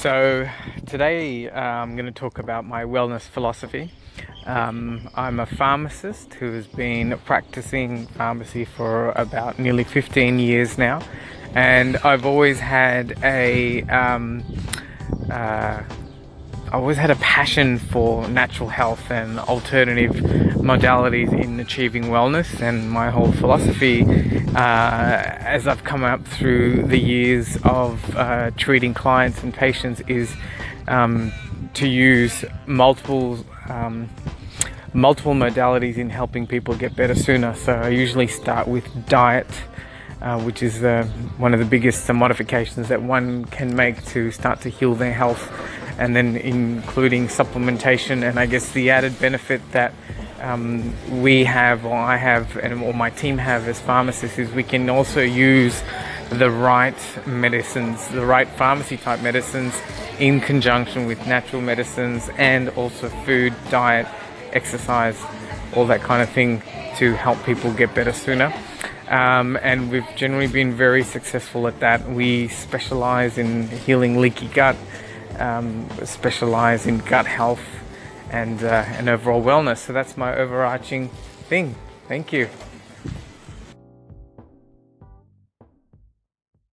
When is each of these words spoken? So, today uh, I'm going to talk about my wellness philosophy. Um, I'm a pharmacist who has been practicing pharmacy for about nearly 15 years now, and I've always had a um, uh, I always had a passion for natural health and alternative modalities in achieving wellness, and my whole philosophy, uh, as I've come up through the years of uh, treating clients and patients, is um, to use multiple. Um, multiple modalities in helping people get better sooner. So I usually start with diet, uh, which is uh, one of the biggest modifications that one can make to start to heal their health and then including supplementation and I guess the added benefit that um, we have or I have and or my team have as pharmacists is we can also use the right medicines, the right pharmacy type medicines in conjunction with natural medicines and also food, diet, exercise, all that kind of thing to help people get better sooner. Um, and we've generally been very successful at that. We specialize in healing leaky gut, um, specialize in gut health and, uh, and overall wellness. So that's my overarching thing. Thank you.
So, 0.00 0.48
today 0.86 1.50
uh, 1.50 1.60
I'm 1.60 1.94
going 1.94 2.06
to 2.06 2.10
talk 2.10 2.38
about 2.38 2.64
my 2.64 2.84
wellness 2.84 3.20
philosophy. 3.20 3.92
Um, 4.46 5.10
I'm 5.14 5.38
a 5.38 5.44
pharmacist 5.44 6.32
who 6.32 6.52
has 6.52 6.66
been 6.66 7.18
practicing 7.26 8.06
pharmacy 8.06 8.64
for 8.64 9.10
about 9.10 9.58
nearly 9.58 9.84
15 9.84 10.38
years 10.38 10.78
now, 10.78 11.02
and 11.54 11.98
I've 11.98 12.24
always 12.24 12.58
had 12.58 13.12
a 13.22 13.82
um, 13.90 14.42
uh, 15.30 15.82
I 16.70 16.74
always 16.74 16.98
had 16.98 17.10
a 17.10 17.16
passion 17.16 17.80
for 17.80 18.28
natural 18.28 18.68
health 18.68 19.10
and 19.10 19.40
alternative 19.40 20.12
modalities 20.12 21.32
in 21.32 21.58
achieving 21.58 22.04
wellness, 22.04 22.60
and 22.60 22.88
my 22.88 23.10
whole 23.10 23.32
philosophy, 23.32 24.04
uh, 24.54 25.22
as 25.40 25.66
I've 25.66 25.82
come 25.82 26.04
up 26.04 26.24
through 26.24 26.84
the 26.84 26.96
years 26.96 27.58
of 27.64 28.16
uh, 28.16 28.52
treating 28.56 28.94
clients 28.94 29.42
and 29.42 29.52
patients, 29.52 30.00
is 30.06 30.32
um, 30.86 31.32
to 31.74 31.88
use 31.88 32.44
multiple. 32.66 33.44
Um, 33.68 34.08
multiple 34.92 35.34
modalities 35.34 35.98
in 35.98 36.10
helping 36.10 36.48
people 36.48 36.74
get 36.74 36.96
better 36.96 37.14
sooner. 37.14 37.54
So 37.54 37.74
I 37.74 37.90
usually 37.90 38.26
start 38.26 38.66
with 38.66 38.84
diet, 39.08 39.46
uh, 40.20 40.40
which 40.40 40.64
is 40.64 40.82
uh, 40.82 41.04
one 41.38 41.54
of 41.54 41.60
the 41.60 41.66
biggest 41.66 42.12
modifications 42.12 42.88
that 42.88 43.00
one 43.00 43.44
can 43.44 43.76
make 43.76 44.04
to 44.06 44.32
start 44.32 44.60
to 44.62 44.68
heal 44.68 44.96
their 44.96 45.12
health 45.12 45.48
and 46.00 46.16
then 46.16 46.36
including 46.36 47.28
supplementation 47.28 48.28
and 48.28 48.40
I 48.40 48.46
guess 48.46 48.72
the 48.72 48.88
added 48.90 49.20
benefit 49.20 49.60
that 49.72 49.92
um, 50.40 50.94
we 51.22 51.44
have 51.44 51.84
or 51.84 51.94
I 51.94 52.16
have 52.16 52.56
and 52.56 52.82
or 52.82 52.94
my 52.94 53.10
team 53.10 53.36
have 53.36 53.68
as 53.68 53.78
pharmacists 53.80 54.38
is 54.38 54.50
we 54.52 54.62
can 54.62 54.88
also 54.88 55.20
use 55.20 55.82
the 56.30 56.50
right 56.50 56.96
medicines, 57.26 58.08
the 58.08 58.24
right 58.24 58.48
pharmacy 58.48 58.96
type 58.96 59.20
medicines 59.20 59.74
in 60.18 60.40
conjunction 60.40 61.06
with 61.06 61.26
natural 61.26 61.60
medicines 61.60 62.30
and 62.38 62.70
also 62.70 63.10
food, 63.26 63.52
diet, 63.68 64.06
exercise, 64.52 65.20
all 65.74 65.84
that 65.86 66.00
kind 66.00 66.22
of 66.22 66.30
thing 66.30 66.62
to 66.96 67.14
help 67.14 67.44
people 67.44 67.72
get 67.74 67.94
better 67.94 68.12
sooner. 68.12 68.52
Um, 69.08 69.58
and 69.60 69.90
we've 69.90 70.06
generally 70.16 70.46
been 70.46 70.72
very 70.72 71.02
successful 71.02 71.66
at 71.66 71.80
that. 71.80 72.08
We 72.08 72.48
specialize 72.48 73.38
in 73.38 73.68
healing 73.68 74.18
leaky 74.18 74.46
gut, 74.46 74.76
um, 75.40 75.88
specialize 76.04 76.86
in 76.86 76.98
gut 76.98 77.26
health 77.26 77.62
and, 78.30 78.62
uh, 78.62 78.84
and 78.86 79.08
overall 79.08 79.42
wellness. 79.42 79.78
So 79.78 79.92
that's 79.92 80.16
my 80.16 80.36
overarching 80.36 81.08
thing. 81.48 81.74
Thank 82.06 82.32
you. 82.32 82.48